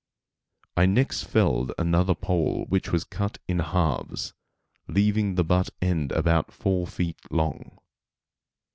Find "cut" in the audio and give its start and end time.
3.03-3.37